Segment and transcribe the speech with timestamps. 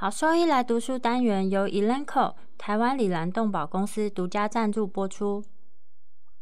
[0.00, 5.42] 好兽医来读书单元由 Elanco 台湾里兰动保公司独家赞助播出。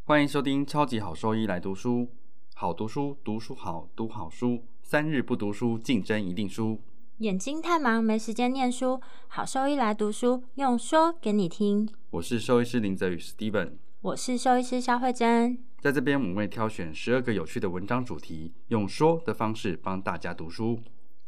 [0.05, 2.01] 欢迎收听《超级好兽医来读书》，
[2.55, 6.79] 好读书，读书好，读好书，三日不读书，竞争一定输。
[7.21, 11.89] 眼睛太忙没时间念书，好兽医来读书，用说给你听。
[12.11, 15.57] 我是兽医师林泽宇 Steven，我是兽医师肖慧珍。
[15.81, 20.79] 在这边我们会挑选十二个有趣的文章主题，用说的方式帮大家读书。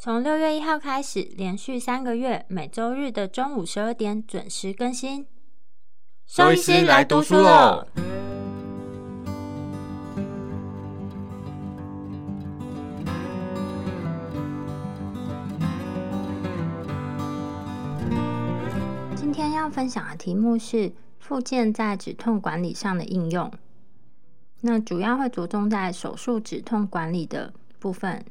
[0.00, 5.26] 从六月一号开始，连续三个月，每周日的中午十二点准时更新。
[6.24, 7.84] 收医师来读书喽！
[19.16, 23.52] 今天要分享的题目是附件在止痛管理上的应用。
[24.60, 28.24] 那主要会着重在手术止痛管理的部分。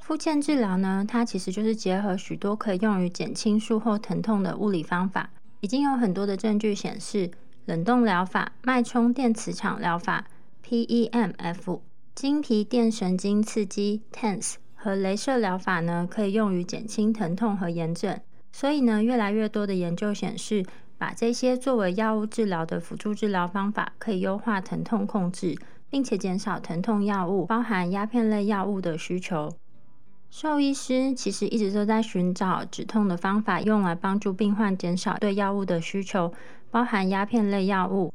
[0.00, 5.30] 附件治疗呢，它其实就是结合许多可以用于减轻术后疼痛的物理方法。
[5.60, 7.30] 已经有很多的证据显示，
[7.66, 10.26] 冷冻疗法、脉冲电磁场疗法
[10.66, 11.80] （PEMF）、
[12.14, 18.18] 经皮电神经刺激 （TENS） 和镭射疗法呢，可以用于减轻疼痛和炎症。
[18.50, 20.64] 所以呢，越来越多的研究显示，
[20.98, 25.56] 把这些作为药物治疗的辅助治疗方法，可以优化疼痛控制，
[25.88, 29.52] 并且减少疼痛药物，包含鸦片类药物的需求。
[30.30, 36.32] 兽医师其实一直都在寻找止痛的方法，用来帮助病患减少对药物的需求，
[36.70, 38.14] 包含鸦片类药物。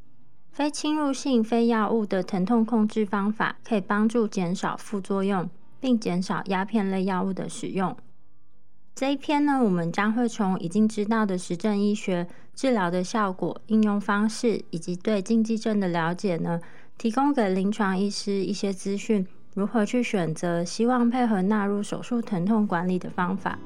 [0.49, 5.49] 非侵入性非药物的疼痛控制方法可以帮助减少副作用，
[5.81, 7.95] 并减少鸦片类药物的使用。
[8.95, 16.61] 这一篇呢，我们将会从已经知道的实证医学治疗的效果、应用方式以及对禁忌症的了解呢，
[16.97, 19.27] 提供给临床医师一些资讯。
[19.56, 23.58] 如何去选择希望配合纳入手术疼痛管理的方法？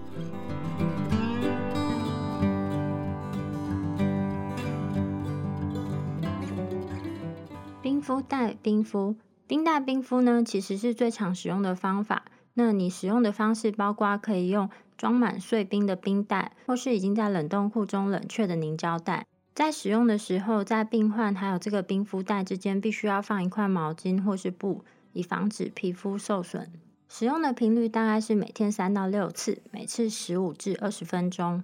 [7.81, 9.15] 冰敷袋冰敷，
[9.47, 12.21] 冰袋冰敷呢，其实是最常使用的方法。
[12.53, 19.25] 那你使用的方式包括可以用装满碎冰的冰袋，或是已经在冷冻库中冷却的凝胶袋。
[19.55, 24.83] 在使用的时候，在病患还有这个冰敷袋之间，必须要放一块毛巾或是布。
[25.13, 26.67] 以防止皮肤受损，
[27.07, 31.63] 使用的频率大概是每天三到六次，每次十五至二十分钟。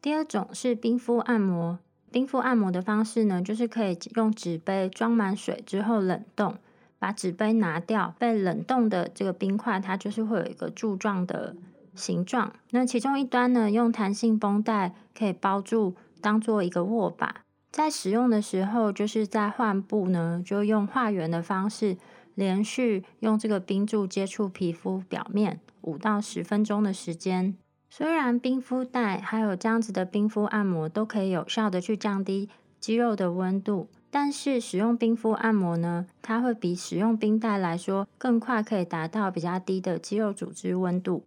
[0.00, 1.78] 第二种是冰敷按摩，
[2.10, 6.56] 冰敷按摩的方式呢，就是可以用纸杯装满水之后冷冻，
[6.98, 11.54] 把纸杯拿掉，被冷冻的这个冰块，它就是会有一个柱状的
[11.94, 12.54] 形状。
[12.70, 17.42] 那其中一端呢，用弹性绷带可以包住，当做一个握把。
[17.70, 21.98] 在使用的时候，就是在患部呢，就用画圆的方式。
[22.40, 27.54] 连续用这个冰柱接触皮肤表面五到十分钟的时间。
[27.90, 41.26] 虽然冰敷袋还有这样子的冰敷按摩都可以有效的去降低肌肉的温度，但是使用冰敷按摩呢，它会比使用冰袋来说更快，可以达到比较低的肌肉组织温度。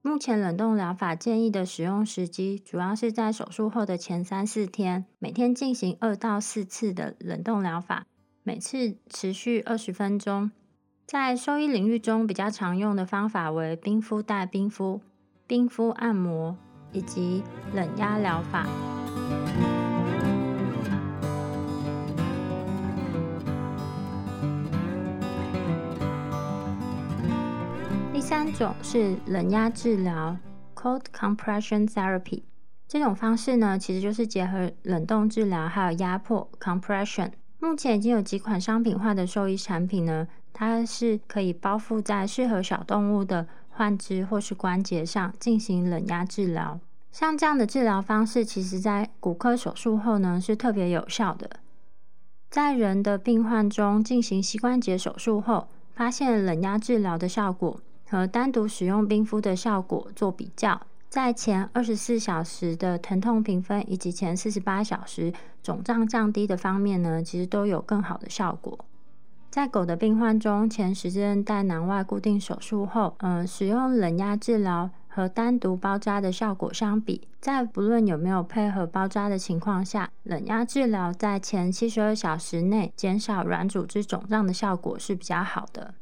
[0.00, 8.06] 目前冷冻疗法建议的使用时机，主要是在手术后的前三四天，每天进行二到四次的冷冻疗法。
[8.50, 10.50] 每次持续二十分钟，
[11.06, 15.00] 在兽医领域中比较常用的方法为冰敷袋冰敷、
[15.46, 16.58] 冰敷按摩
[16.90, 18.66] 以及冷压疗法。
[28.12, 30.36] 第三种是冷压治疗
[30.74, 32.42] （Cold Compression Therapy）。
[32.88, 37.30] 这种方式呢，其实就是结合冷冻治疗还有压迫 （Compression）。
[37.60, 46.80] 目前已经有几款商品化的兽医产品呢，它是可以包覆在适合小动物的患肢或是关节上进行冷压治疗。
[47.12, 51.50] 像这样的治疗方式，其实在骨科手术后呢是特别有效的。
[52.48, 60.80] 在人的病患中进行膝关节手术后，发现冷压治疗的效果和单独使用冰敷的效果做比较。
[61.10, 68.78] 在前二十四小时的疼痛评分以及前四十八小时肿胀降低的方面呢，其实都有更好的效果。
[69.50, 85.92] 在狗的病患中，前十字韧带囊外固定手术后，嗯，使用冷压治疗和单独包扎的效果相比，在不论有没有配合包扎的情况下，冷压治疗在前七十二小时内减少软组织肿胀的效果是比较好的。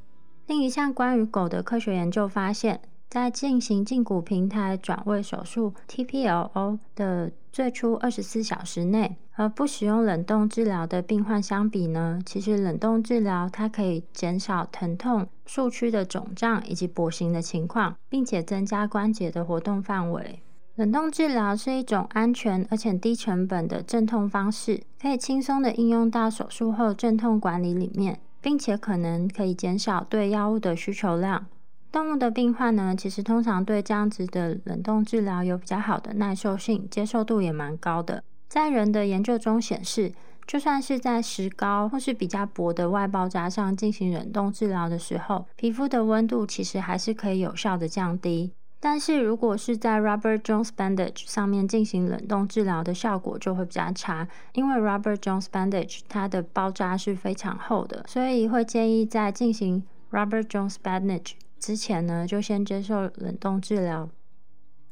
[0.47, 2.83] 另一项关于狗的科学研究发现。
[3.09, 20.43] 在进行胫骨平台转位手术 （TPLO） 的最初二十四小时内，和不使用冷冻治疗的病患相比呢，其实冷冻治疗它可以减少疼痛、术区的肿胀以及跛行的情况，并且增加关节的活动范围。
[20.75, 31.47] 冷冻治疗是一种安全而且低成本的镇痛方式，可以轻松的应用到手术后镇痛管理里面，并且可能可以减少对药物的需求量。
[31.90, 38.23] 动物的病患呢，其实通常对这样子的冷冻治疗有比较好的耐受性，接受度也蛮高的。
[38.49, 40.12] 在人的研究中显示，
[40.46, 48.52] 就算是在石膏或是比较薄的外包扎上进行冷冻治疗的时候，皮肤的温度其实还是可以有效的降低。
[48.81, 59.82] 但是如果是在 Rubber Jones Bandage 上面进行冷冻治疗的效果就会比较差，因为 Rubber Jones Bandage 它的包扎是非常厚的，所以会建议在进行
[60.12, 61.32] Rubber Jones Bandage。
[61.59, 64.09] 之前呢，就先接受冷冻治疗。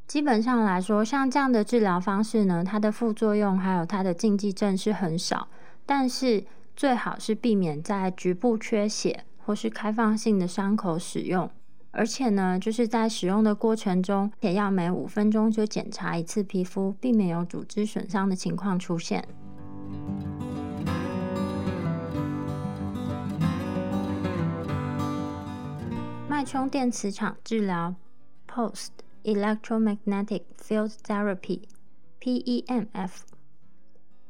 [0.07, 5.49] 基本上来说，像这样的治疗方式呢，它的副作用还有它的禁忌症是很少。
[5.85, 11.49] 但是最好是避免在局部缺血或是开放性的伤口使用。
[11.93, 19.27] 而且呢，就是在使用的过程中，也要每五分钟就检查一次皮肤，避免有组织损伤的情况出现。
[26.37, 27.95] 脉冲电磁场治疗
[28.47, 28.89] （Post
[29.25, 33.11] Electromagnetic Field Therapy，PEMF）。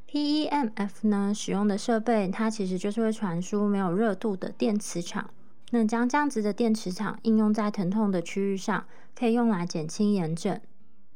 [0.09, 5.31] PEMF 呢，使用的设备它其实就是会传输没有热度的电磁场。
[5.73, 8.87] 那将这样子的电磁场应用在疼痛的区域上，
[9.19, 10.61] 可以用来减轻炎症。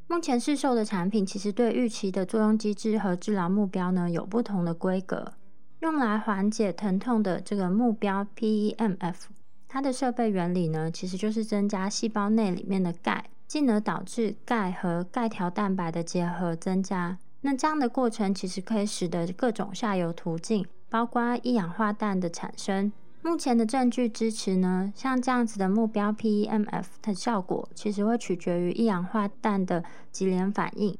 [0.08, 5.34] 目前市售的产品其实对预期的作用机制和治疗目标呢有不同的规格。
[5.78, 9.14] 用来缓解疼痛的这个目标 PEMF。
[9.72, 17.16] 它的设备原理呢，其实就是增加细胞内里面的钙，进而导致钙和钙条蛋白的结合增加。
[17.42, 22.90] 那这样的过程其实可以使得各种下游途径，包括一氧化氮的产生。
[23.22, 30.98] 目前的证据支持呢，像这样子的目标 PEMF 的效果，其实会取决于一氧化氮的级联反应。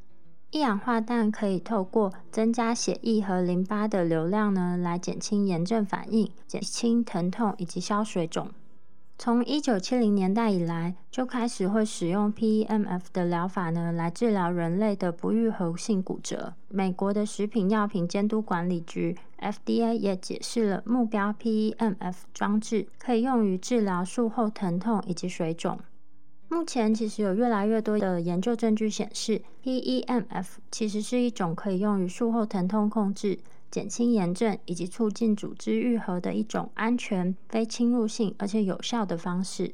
[0.52, 8.48] 一氧化氮可以透过增加血液和淋巴的流量呢，来减轻炎症反应、减轻疼痛以及消水肿。
[9.22, 16.54] 从一九七零年代以来，就开始会使用 PEMF 的疗法呢，来治疗人类的不愈合性骨折。
[16.68, 25.78] 美国的食品药品监督管理局 FDA 也解释了目标 PEMF 装置可以用于治疗术后疼痛以及水肿。
[26.48, 33.38] 目前其实有越来越多的研究证据显示，PEMF 其实是一种可以用于术后疼痛控制。
[33.70, 39.72] 减轻炎症以及促进组织愈合的一种安全、非侵入性而且有效的方式。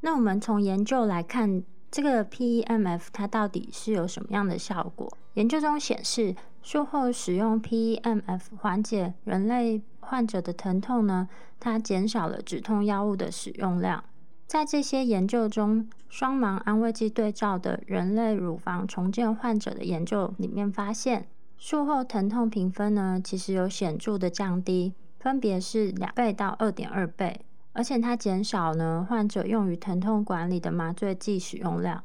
[0.00, 5.10] 那我们从研究来看，这个 PEMF 它到底是有什么样的效果？
[5.34, 11.28] 研究中显示，术后使用 PEMF 缓解人类患者的疼痛呢，
[11.58, 14.04] 它减少了止痛药物的使用量。
[14.46, 21.26] 在这些研究中，双盲安慰剂对照的人类乳房重建患者的研究里面发现。
[21.66, 27.40] 术后疼痛评分呢，其实有显著的降低，分别是两倍到二点二倍，
[27.72, 32.04] 而且它减少呢患者用于疼痛管理的麻醉剂使用量。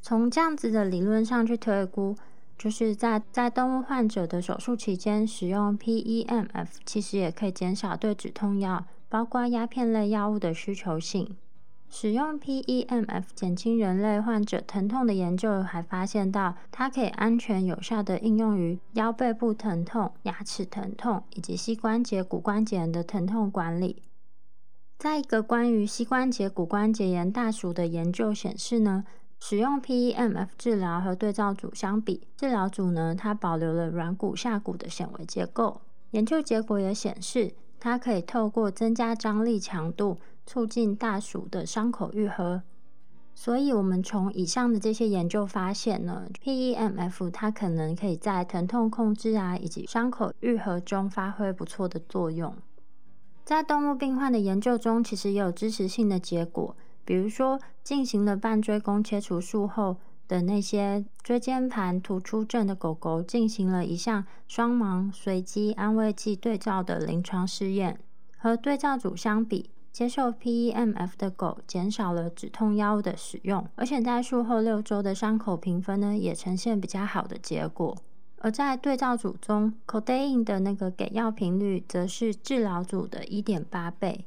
[0.00, 2.16] 从这样子的理论上去推估，
[2.56, 11.36] 就是在在动物患者的手术期间使用 PEMF，其实也可以减少对止痛药，包括鸦片类药物的需求性。
[11.94, 24.02] 使用 PEMF 减轻人类患者疼痛的研究还发现到，它可以安全有效的应用于腰背部疼痛、牙齿疼痛以及膝关节骨关节炎的疼痛管理。
[24.98, 29.04] 在一个关于膝关节骨关节炎大鼠的研究显示呢，
[29.38, 35.82] 使用 PEMF 治疗和对照组相比，治疗组呢它保留了软骨下骨的显微结构。
[36.12, 40.16] 研究结果也显示，它可以透过增加张力强度。
[40.46, 42.62] 促进大鼠的伤口愈合，
[43.34, 52.54] 所以我们从以上的这些研究发现呢，PEMF 它可能可以在疼痛控制啊以及伤口愈合中发挥不错的作用。
[53.44, 59.96] 在动物病患的研究中，其实也有支持性的结果，比如说进行了半椎弓切除术后
[60.28, 67.98] 的那些椎间盘突出症的狗狗，进行了一项双盲随机安慰剂对照的临床试验，
[68.38, 69.70] 和对照组相比。
[69.92, 77.96] 接受 PEMF 的狗减少了止痛药物的使用，而且在术后六周的伤口评分呢，也呈现比较好的结果。
[78.38, 84.24] 而在对照组中 c o d e i n 的那个给药频率则是治疗组的一点八倍。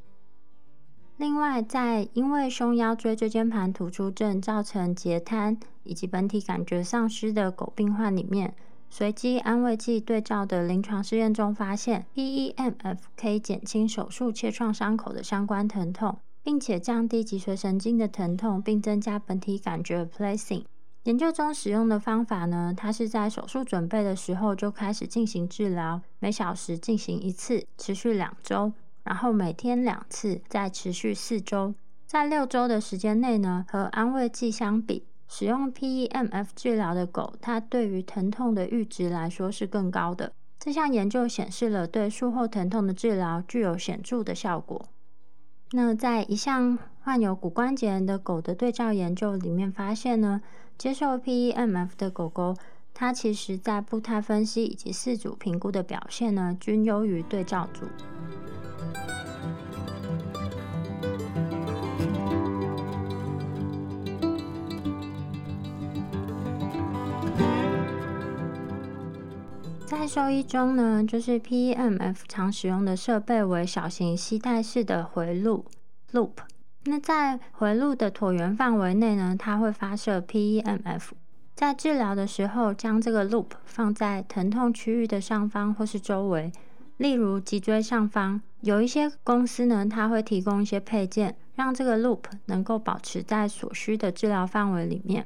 [1.17, 8.53] 另外，在因为胸腰椎椎间盘突出症造成截瘫以及本体感觉丧失的狗病患里面。
[8.97, 20.63] 随机安慰剂对照的临床试验中发现，PEMF 可以减轻手术切创伤口的相关疼痛，并且降低脊髓神经的疼痛，并增加本体感觉 （placing）。
[21.03, 28.71] 研究中使用的方法呢，它是在手术准备的时候就开始进行治疗，每小时进行一次，持续两周，
[29.03, 31.75] 然后每天两次，再持续四周。
[32.05, 40.31] 在六周的时间内呢，和安慰剂相比，使用 PEMF 治疗的狗，它对于疼痛的阈值来说是更高的。
[40.59, 44.85] 这项研究显示了对术后疼痛的治疗具有显著的效果。
[45.71, 50.41] 那在一项患有骨关节炎的狗的对照研究里面发现呢，
[50.77, 52.55] 接受 PEMF 的狗狗，
[52.93, 57.85] 它其实在步态分析以及四组评估的表现呢，均优于对照组。
[69.97, 75.63] 在兽医中呢，就是 PEMF 常使用的设备为小型吸带式的回路
[76.11, 76.31] loop。
[76.83, 81.11] 那在回路的椭圆范围内呢，它会发射 PEMF。
[81.55, 86.51] 在治疗的时候，将这个 loop 放在疼痛区域的上方或是周围，
[86.97, 88.41] 例如脊椎上方。
[88.59, 95.25] 有一些公司呢，它会提供一些配件，让这个 loop 能够保持在所需的治疗范围里面。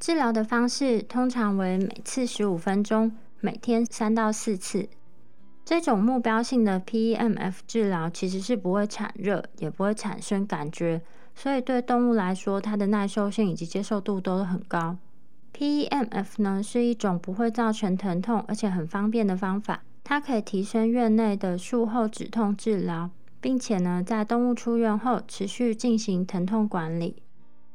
[0.00, 3.12] 治疗的方式通常为每次十五分钟。
[3.40, 4.88] 每天三到四次，
[5.64, 11.00] 这种目标性的 PEMF 治疗其实是不会产热，也不会产生感觉，
[11.36, 14.96] 所以对动物来说，它的耐受性以及接受度都很高。
[15.56, 27.22] PEMF 呢是一种不会造成疼痛，而且很方便的方法，它可以提升院内的术后止痛治疗，并且呢在动物出院后持续进行疼痛管理。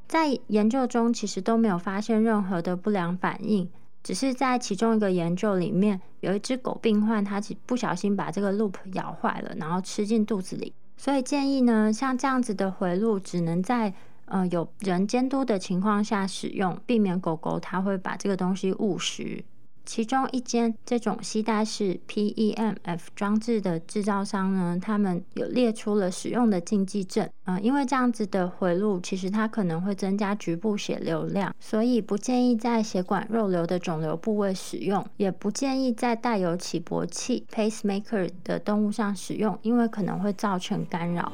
[0.08, 3.70] 在研究中，其实都没有发现任何的不良反应。
[4.04, 10.74] 只是在其中一个研究里面，有一只狗病患，它不小心把这个 loop 咬坏了，然后吃进肚子里。
[10.98, 13.94] 所以建议呢，像这样子的回路，只能在
[14.26, 19.44] 呃有人监督的情况下使用，避免狗狗它会把这个东西误食。
[19.86, 27.30] 其中一间这种携带式 PEMF 装置的制造商呢，他们有列出了使用的禁忌症。
[27.46, 41.32] 嗯，因为这样子的回路其实它可能会增加局部血流量，所以不建议在血管肉瘤的肿瘤部位使用，也不建议在带有起搏器 （pacemaker） 的动物上使用，因为可能会造成干扰。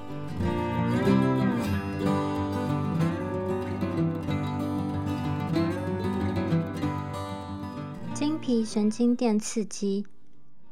[8.65, 10.08] 神经电刺激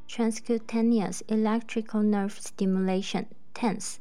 [0.10, 3.98] （Transcutaneous Electrical Nerve Stimulation，TENS）。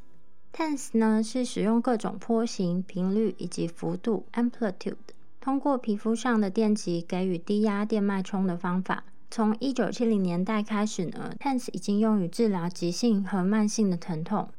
[0.51, 4.95] TENS 呢是使用各种波形、频率以及幅度 （Amplitude）
[5.39, 9.03] 通过皮肤上的电极给予低压电脉冲的方法。
[9.29, 14.49] 从一九七零年代开始呢，TENS 已经用于治疗急性和慢性的疼痛。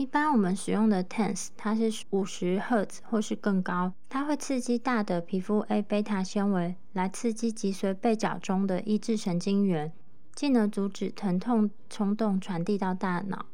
[0.00, 9.92] 一般我们使用的 TENS，它是五十赫兹或是更高，它会刺激大的皮肤 A 贝塔纤维来刺激脊髓背角中的抑制神经元，
[10.34, 13.44] 进而阻止疼痛冲动传递到大脑。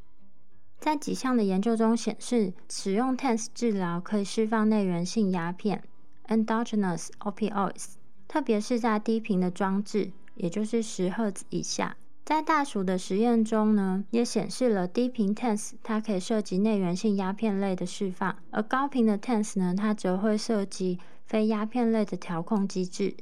[0.78, 5.82] 在几项的研究中显示，使用 TENS 治疗可以释放内源性鸦片
[6.28, 7.94] （endogenous opioids），
[8.28, 11.96] 特别是在低频的装置，也就是十赫兹以下。
[12.26, 23.16] 在大鼠的实验中呢，也显示了低频 tense 它可以涉及内源性鸦片类的释放，而高频的 tense 呢，它则会涉及非鸦片类的调控机制。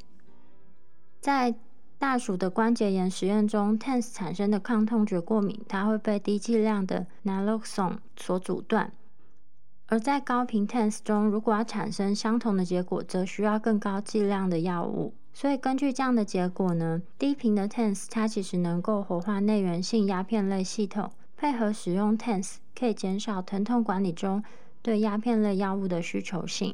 [1.20, 1.54] 在
[1.98, 8.88] 大鼠的关节炎实验中，tense 产生的抗痛觉过敏，它会被低剂量的 naloxone 所阻断；
[9.84, 15.12] 而在高频 tense 中，如果要产生相同的结果，则需要更高剂量的药物。
[15.34, 24.42] 所以根据这样的结果呢，低频的 TENS 它其实能够活化内源性鸦片类系统，配合使用 TENS 可以减少疼痛管理中
[24.80, 26.72] 对鸦片类药物的需求性。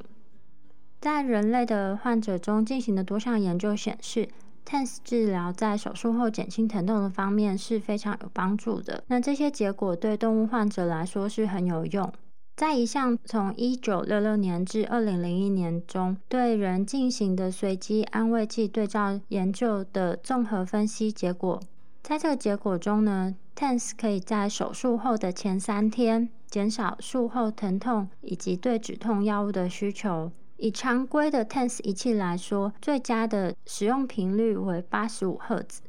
[1.01, 4.29] 在人类的患者中进行的多项研究显示
[4.67, 9.03] ，TENS 治疗在手术后减轻疼痛的方面是非常有帮助的。
[9.07, 12.13] 那这些结果对动物患者来说是很有用。
[12.57, 21.59] 在一项从一九六六年至二零零一年中对人进行的随机安慰剂对照研究的综合分析结果，
[22.03, 30.31] 在这个结果中呢，TENS 可以在手术后的前三天减少术后疼痛以及对止痛药物的需求。
[30.59, 35.81] 以常规的 TENS 仪器来说，最佳的使用频率为八十五赫兹。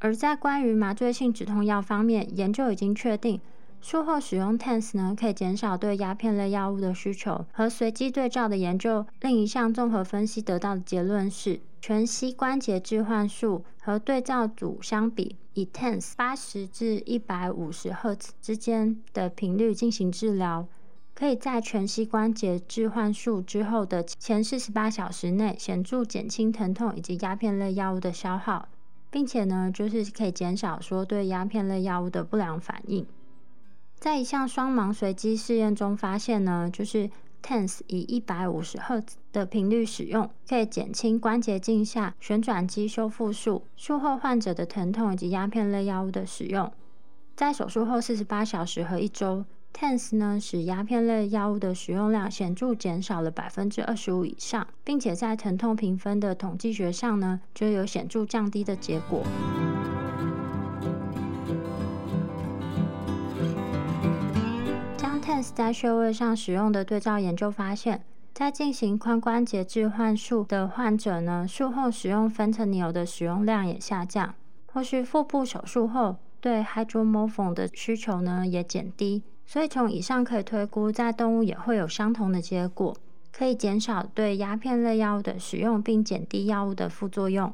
[0.00, 3.40] 而在关于麻醉性止痛药方面，研究已经确定。
[3.84, 7.44] 术后使用 TENS 呢，可以减少对鸦片类药物的需求。
[7.52, 20.66] 和随机对照的研究另一项综合分析得到的结论是，全膝关节置换术和对照组相比，以 TENS 八十至一百五十赫兹之间的频率进行治疗，
[21.14, 28.66] 可以在全膝关节置换术之后的前四十八小时内显著减轻疼痛以及鸦片类药物的消耗，
[29.10, 33.06] 并且呢，就是可以减少说对鸦片类药物的不良反应。
[34.04, 37.08] 在一项双盲随机试验中发现呢，就是
[37.42, 46.70] TENS 以一百五十赫兹的频率使用，可以减轻关节镜下旋转肌修复术术后患者的疼痛以及鸦片类药物的使用。
[47.34, 49.42] 在手术后四十八小时和一周
[49.72, 59.22] ，TENS 呢使鸦片类药物的使用量显著减少了百分之二十五以上，并且在疼痛评分的统计学上呢，就有显著降低的结果。
[65.34, 74.32] TENS 在穴位上使用的对照研究发现，在进行髋关节置换术的患者呢，术后使用 Fentanyl 的使用量也下降，
[74.72, 79.24] 或是腹部手术后对 Hydromorphone 的需求呢也减低。
[79.44, 82.96] 所以从以上可以推估，在动物也会有相同的结果，
[83.32, 87.52] 可以减少对鸦片类药物的使用，并减低药物的副作用。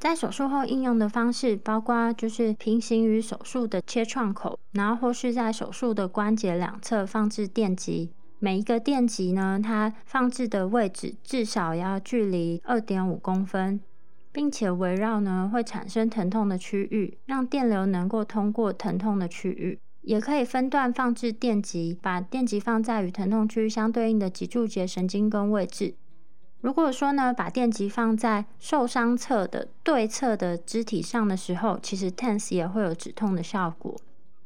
[0.00, 8.10] 在手术后应用的方式包括，就是平行于手术的切创口，然后或是在手术的关节两侧放置电极。
[8.38, 13.78] 每一个电极呢，它放置的位置至少要距离二点五公分，
[14.32, 19.78] 并且围绕呢会产生疼痛的区域，让电流能够通过疼痛的区域。
[20.00, 25.92] 也可以分段放置电极，把电极放在与疼痛区域相对应的脊柱节神经根位置。
[26.60, 33.96] 如果说呢，把电极放在受伤侧的对侧的肢体上的时候，其实 TENS 也会有止痛的效果。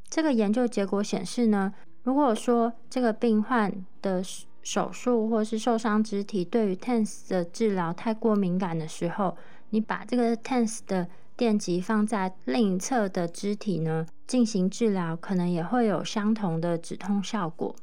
[0.08, 4.22] 这个研究结果显示呢，如果说这个病患的
[4.62, 9.36] 手术或是受伤肢体对于 TENS 的治疗太过敏感的时候，
[9.70, 17.74] 你把这个 TENS 的电极放在另一侧的肢体呢进行治疗，可能也会有相同的止痛效果。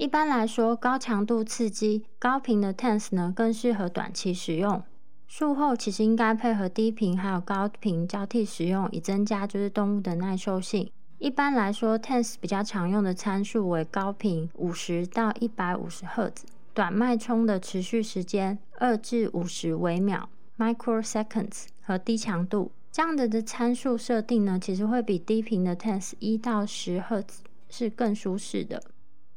[0.00, 4.82] 一般来说，高强度刺激、高频的 TENS 呢，更适合短期使用。
[5.26, 10.90] 术后其实应该配合低频还有高频交替使用，以增加就是动物的耐受性。
[11.18, 28.82] 一般来说，TENS 比较常用的参数为高频五十到一百五十赫兹，短脉冲的持续时间二至五十微秒 （microseconds） 和低强度这样的的参数设定呢，其实会比低频的 TENS 一到十赫兹是更舒适的。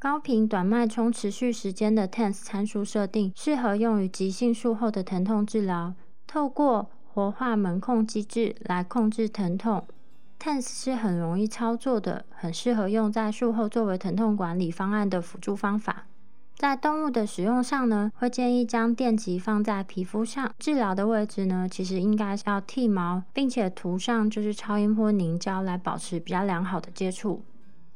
[0.04, 5.94] 高频短脉冲持续时间的 TENS 参数设定，适合用于急性术后的疼痛治疗。
[6.28, 9.88] 透过活化门控机制来控制疼痛
[10.38, 16.04] ，TENS 是很容易操作的，很适合用在术后作为疼痛管理方案的辅助方法。
[16.58, 27.42] 在动物的使用上呢，会建议将电极放在皮肤上，治疗的位置呢，其实应该是要剃毛，并且涂上就是超音波凝胶来保持比较良好的接触。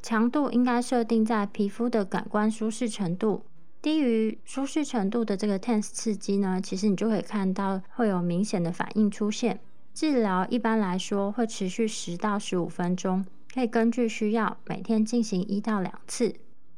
[0.07, 3.43] 强度应该设定在皮肤的感官舒适程度，
[3.81, 9.59] 低于舒适程度的这个 TENS 刺激呢，其实你就可以看到会有明显的反应出现。
[9.93, 16.33] 治疗一般来说会持续十到十五分钟，可以根据需要每天进行一到两次。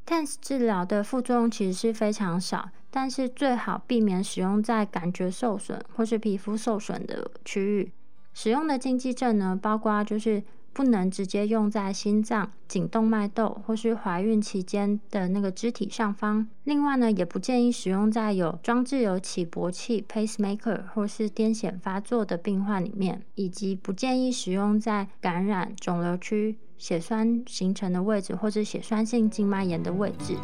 [0.07, 7.91] TENS 治疗的副作用其实是非常少，但是最好避免使用在感觉受损或是皮肤受损的区域。
[8.33, 10.41] 使用的禁忌症呢，包括就是。
[10.73, 16.47] 不能直接用在心脏、颈动脉窦或是怀孕期间的那个肢体上方。
[16.63, 30.35] 另外呢，也不建议使用在有装置有起搏器 （pacemaker） 或是癫痫发作的病患里面，以及不建议使用在感染肿瘤区、血栓形成的位置或者血栓性静脉炎的位置。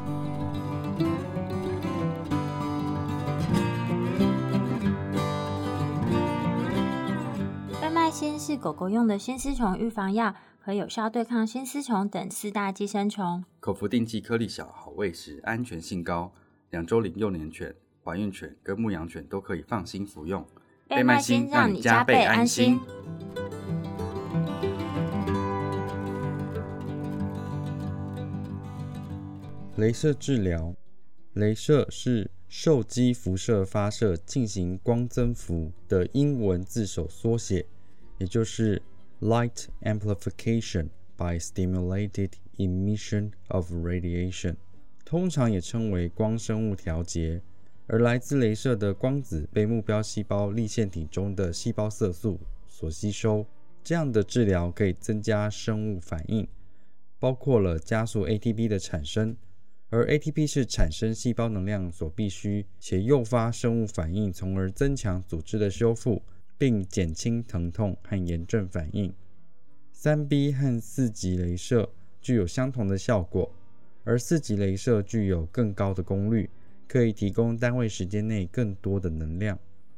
[8.18, 13.44] 锌是狗狗用的新丝虫预防药，可有效对抗新丝虫等四大寄生虫。
[13.60, 16.32] 口服定剂，颗粒小，好喂食，安全性高。
[16.70, 17.76] 两周龄幼年犬、
[18.06, 20.48] 怀孕犬跟牧羊犬都可以放心服用。
[20.88, 22.80] 贝麦新让你加倍安心。
[29.78, 30.74] 镭射治疗，
[31.36, 37.66] 镭射是受激辐射发射进行光增幅的英文字首缩写。
[38.18, 38.82] 也就是
[39.22, 44.56] light amplification by stimulated emission of radiation，
[45.04, 47.42] 通常也称为光生物调节。
[47.88, 53.46] 而来自镭射的光子被目标细胞粒线体中的细胞色素所吸收。
[53.84, 56.48] 这样的治疗可以增加生物反应，
[57.20, 59.38] 包括了加速 ATP 的产生，
[59.92, 66.24] 而 ATP 是产生细胞能量所必须，且诱发生物反应，从而增强组织的修复。
[66.58, 69.14] 并减轻疼痛和炎症反应。
[69.92, 71.90] 三 B 和四级镭射
[72.22, 73.52] 具有相同的效果，
[74.04, 76.50] 而四级镭射具有更高的功率，
[76.88, 79.58] 可以提供单位时间内更多的能量。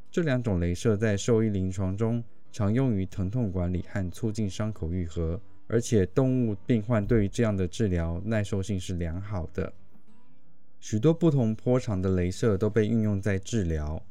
[0.09, 9.71] 这两种镭射在兽医临床中常用于疼痛管理和促进伤口愈合，而且动物病患对于这样的治疗耐受性是良好的。
[10.79, 14.01] 许多不同波长的镭射都被运用在治疗。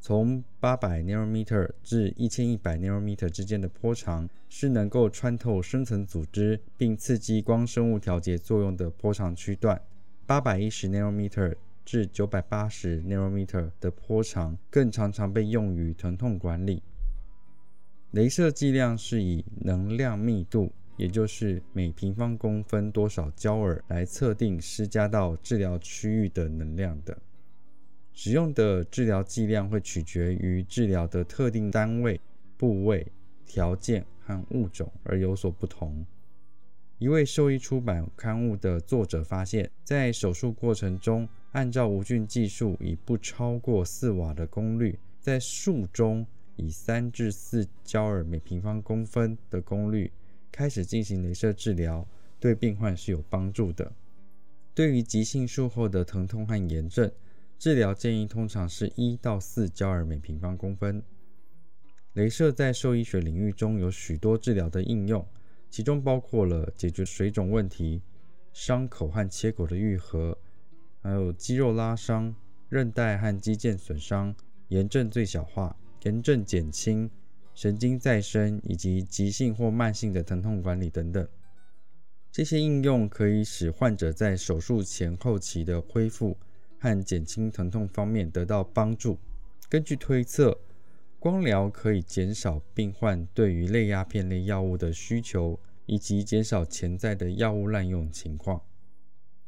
[0.00, 9.80] 从八百 nanometer 至一千一百 nanometer 之间的波长是能够穿透深层组织并刺激光生物调节作用的波长区段。
[10.24, 16.82] 八百一十 nanometer 至九百八十 nanometer 的波长更常常被用于疼痛管理。
[18.12, 27.18] 镭射剂量是以能量密度，也就是每平方公分多少焦耳来测定施加到治疗区域的能量的。
[28.20, 32.20] 使用的治疗剂量会取决于治疗的特定单位、
[32.56, 33.06] 部位、
[33.46, 36.04] 条件和物种而有所不同。
[36.98, 46.26] 一位兽医出版刊物的作者发现，在手术过程中，按照无菌技术以不超过四瓦的功率，在术中
[46.56, 50.10] 以三至四焦耳每平方公分的功率
[50.50, 52.04] 开始进行镭射治疗，
[52.40, 53.92] 对病患是有帮助的。
[54.74, 57.08] 对于急性术后的疼痛和炎症，
[57.58, 61.02] 治疗建议通常是一到四焦耳每平方公分。
[62.14, 65.26] 镭射在兽医学领域中有许多治疗的应用，
[65.68, 68.00] 其中包括了解决水肿问题、
[68.52, 70.38] 伤口和切口的愈合，
[71.02, 72.32] 还有肌肉拉伤、
[72.68, 74.32] 韧带和肌腱损伤、
[74.68, 77.10] 炎症最小化、炎症减轻、
[77.54, 81.26] 神经再生以及急性或慢性的疼痛管理等等。
[82.30, 86.36] 这些应用可以使患者在手术前后期的恢复。
[86.78, 89.18] 和减轻疼痛方面得到帮助。
[89.68, 90.58] 根据推测，
[91.18, 98.62] 光疗可以减少病患对于类鸦片类药物的需求，以及减少潜在的药物滥用情况。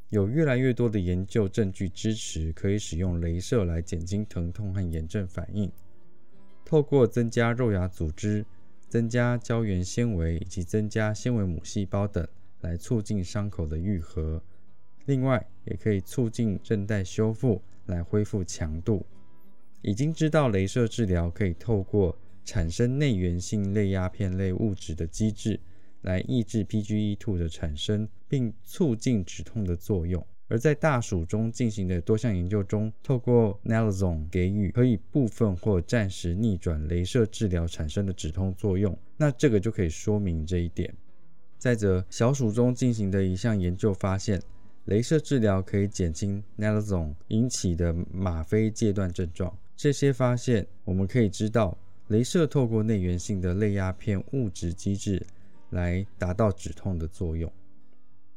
[0.08, 5.70] 有越来越多的研究证据支持可以使用镭射来减轻疼痛和炎症反应。
[6.64, 8.44] 透过增加肉芽组织、
[8.88, 12.26] 增加胶原纤维以及增加纤维母细胞等，
[12.60, 14.42] 来促进伤口的愈合。
[15.06, 19.04] 另外，也可以促进韧带修复，来恢复强度。
[19.82, 25.58] 已经知道，镭射治疗可以透过产生内源性类鸦片类物质的机制，
[26.02, 30.24] 来抑制 PGE2 的产生，并促进止痛的作用。
[30.48, 38.96] 而在大鼠中进行的多项研究中，透过 naloxone 给予可以部分或暂时逆转镭射治疗产生的止痛作用。
[39.16, 40.92] 那这个就可以说明这一点。
[41.56, 44.42] 再者，小鼠中进行的一项研究发现。
[44.90, 49.56] 镭射治疗可以减轻 naloxone 引起的吗啡戒断症状。
[49.76, 55.24] 这些发现，我们可以知道，镭射透过内源性的类鸦片物质机制
[55.70, 57.50] 来达到止痛的作用。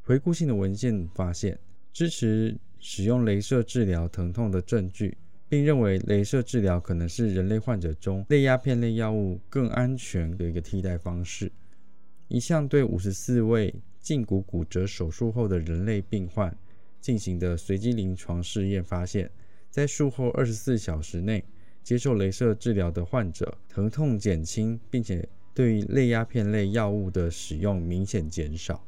[0.03, 1.57] 回顾性的文献发现，
[1.91, 5.17] 支持使用镭射治疗疼痛的证据，
[5.49, 11.51] 并认为镭射治疗可能是人类患者中类鸦片类药物更安全的一个替代方式。
[12.33, 13.73] 一项对五十四位。
[14.03, 16.53] 胫骨骨折手术后的人类病患
[16.99, 19.31] 进行的随机临床试验发现，
[19.69, 21.41] 在术后二十四小时内
[21.81, 28.85] 接受镭射治疗的患者，疼痛减轻，并且对于类鸦片类药物的使用明显减少。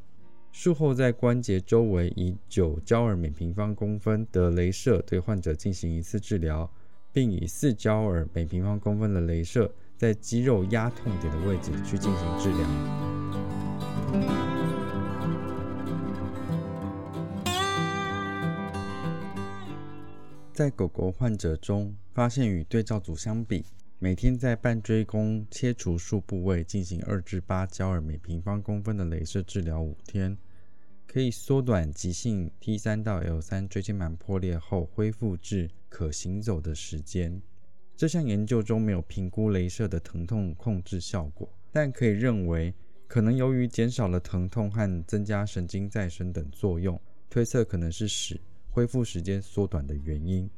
[0.51, 6.69] 术后在关节周围以九焦耳每平方公分的镭射对患者进行一次治疗，
[7.13, 12.59] 并以四焦耳每平方公分的镭射在肌肉压痛点的位置去进行治疗。
[20.53, 23.65] 在狗狗患者中，发现与对照组相比，
[23.99, 30.37] 每天在半椎弓切除术部位进行二至八焦耳每平方公分的镭射治疗五天，
[31.07, 37.41] 可以缩短急性 T 三到 L 三椎间盘破裂后恢复至可行走的时间。
[37.97, 42.73] 这项研究中没有评估镭射的疼痛控制效果，但可以认为
[43.07, 48.39] 可能由于减少了疼痛和增加神经再生等作用，推测可能是使。
[48.69, 50.49] 恢复时间缩短的原因。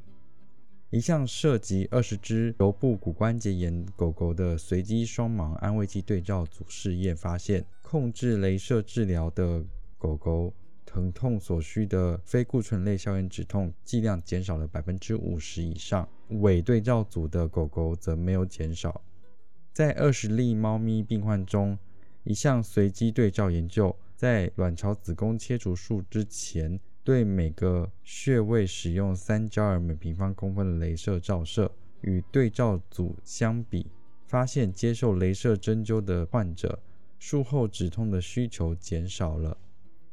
[0.90, 9.64] 一项涉及二十只头部骨关节炎狗狗的随机双盲安慰剂对照组试验发现，控制镭射治疗的
[9.98, 10.52] 狗狗
[10.84, 19.02] 疼痛所需的非固醇类消炎止痛剂量减少了百分之五十以上，伪对照组的狗狗则没有减少。
[19.72, 21.78] 在二十例猫咪病患中，
[22.24, 26.80] 一项随机对照研究在卵巢子宫切除术之前。
[27.04, 33.86] 对每个穴位使用三焦耳每平方公分的镭射照射，与对照组相比，
[34.26, 36.78] 发现接受镭射针灸的患者
[37.18, 39.56] 术后止痛的需求减少了。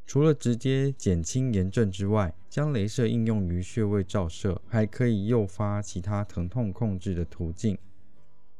[0.06, 7.76] 除了直接减轻炎症之外，将镭射应用于穴位照射，还可以诱发其他疼痛控制的途径。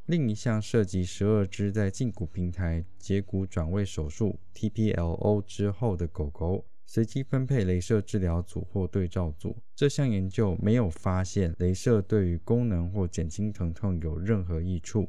[0.07, 9.57] 另一项涉及十二只在胫骨平台截骨转位手术 （TPLO） 之后的狗狗，随机分配镭射治疗组或对照组。
[9.75, 15.09] 这项研究没有发现镭射对于功能或减轻疼痛有任何益处。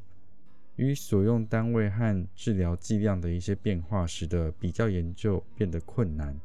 [0.78, 6.40] 与所用单位和治疗剂量的一些变化，使得比较研究变得困难。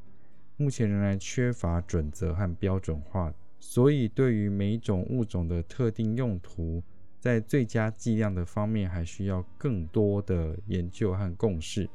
[0.56, 6.82] 目前仍然缺乏准则和标准化，所以对于每种物种的特定用途，
[7.20, 11.88] 在最佳剂量的方面，还需要更多的研究和共识。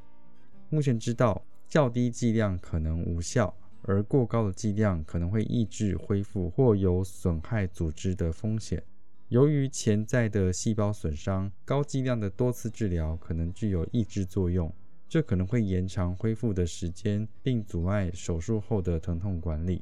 [0.70, 8.84] 目前知道，较低剂量可能无效，而过高的剂量可能会抑制恢复或有损害组织的风险。
[9.30, 14.74] 由于潜在的细胞损伤，高剂量的多次治疗可能具有抑制作用，
[15.10, 19.82] 这可能会延长恢复的时间，并阻碍手术后的疼痛管理。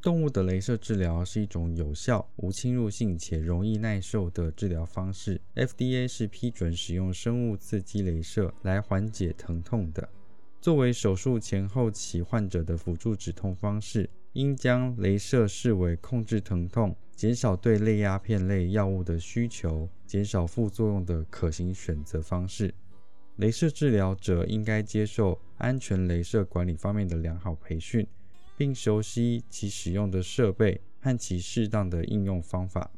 [0.00, 5.40] 动物的镭射治疗是一种有效、无侵入性且容易耐受的治疗方式。
[5.56, 10.08] FDA 是批准使用生物刺激镭射来缓解疼痛的。
[10.60, 16.94] 作为手术前后期患者的辅助止痛方式，应将镭射视为控制疼痛。
[17.16, 22.74] 减少对类鸦片类药物的需求，减少副作用的可行选择方式。
[23.38, 28.06] 镭射治疗者应该接受安全镭射管理方面的良好培训，
[28.56, 32.90] 并熟悉其使用的设备和其适当的应用方法。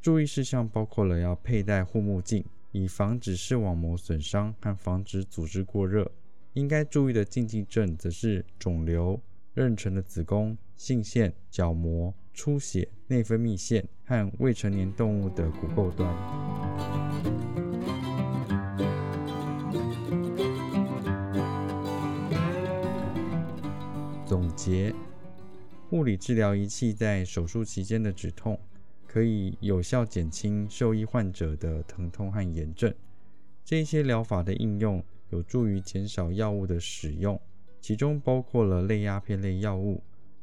[0.00, 6.10] 注意事项包括了要佩戴护目镜，以防止视网膜损伤和防止组织过热。
[6.54, 9.20] 应该注意的禁忌症则是肿瘤、
[9.54, 12.12] 妊娠的子宫、性腺、角膜。
[12.32, 16.08] 出血、内分泌腺和未成年动物的骨构端。
[24.24, 24.94] 总结：
[25.90, 28.56] 物理治疗仪器在手术期间的止痛，
[29.08, 32.94] 可以有效减轻受益患者的疼痛和炎症。
[33.64, 37.40] 这些疗法的应用有助于减少药物的使用，
[37.80, 40.00] 其中包括了类鸦片类药物。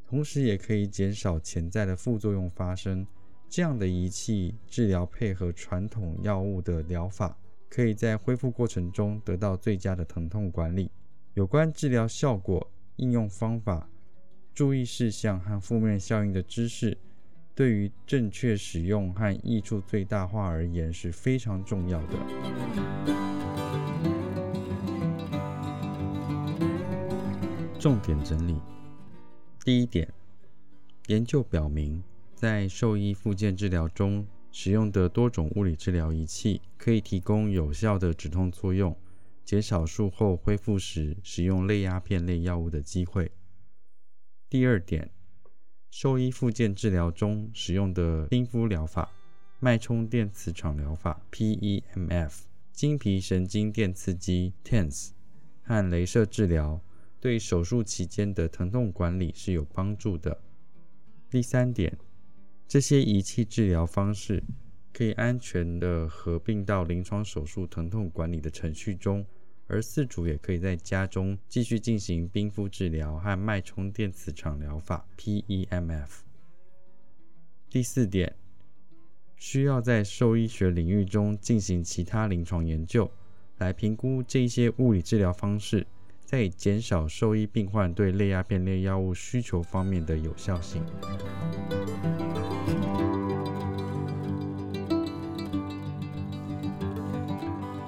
[0.08, 3.06] 同时也可以减少潜在的副作用发生。
[3.50, 7.38] 这样的仪器治疗配合传统药物的疗法，
[7.70, 10.90] 可以在恢复过程中得到最佳的疼痛管理。
[11.34, 13.90] 有关治疗效果、应用方法、
[14.54, 16.98] 注意事项和负面效应的知识，
[17.54, 22.18] 对于正确使用和益处最大化而言是非常重要的。
[27.80, 28.60] 重点整理。
[29.68, 30.14] 第一点，
[31.08, 32.02] 研究表明，
[32.34, 38.98] 在兽医复健治疗中使用的多种物理治疗仪器可以提供有效的止痛作用，
[39.44, 43.30] 减少术后恢复时使用类鸦片类药物的机会。
[44.50, 45.12] 第二点，
[45.92, 49.12] 兽医复健治疗中使用的冰敷疗法、
[49.60, 55.10] 脉冲电磁场疗法 （PEMF）、经皮神经电刺激 （TENS）
[55.62, 56.80] 和镭射治疗。
[57.20, 60.40] 对手术期间的疼痛管理是有帮助的。
[61.30, 61.98] 第三点，
[62.68, 64.44] 这些仪器治疗方式
[64.94, 69.26] 可以安全的合并到临床手术疼痛管理的程序中，
[69.68, 76.22] 而饲主也可以在家中继续进行冰敷治疗和脉冲电磁场疗法 （PEMF）。
[77.70, 78.34] 第四点，
[79.36, 83.12] 需要在兽医学领域中进行其他临床研究，
[83.58, 85.86] 来评估这些物理治疗方式。
[86.28, 90.84] 在减少兽医病患对类鸦片类药物需求方面的有效性。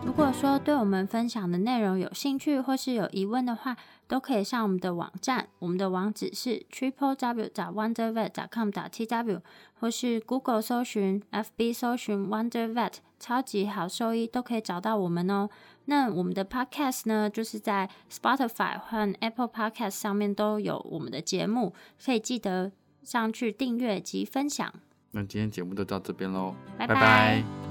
[0.05, 3.75] 如果说对我们分享的内容有兴趣或是有疑问的话，
[4.07, 9.41] 都可以上我们的网站，我们的网址是 triple w 打 wonder vet com 打 t w，
[9.79, 15.49] 或是 Google 搜寻、FB 搜寻 Wonder Vet 超级好兽医，都可以找到我们哦。
[15.89, 21.73] 那我们的 Podcast 呢，就是在 Spotify 和 Apple Podcast 上面都有我们的节目，
[22.05, 22.71] 可以记得
[23.01, 24.71] 上去订阅及分享。
[25.11, 27.68] 那今天节目就到这边喽，拜拜。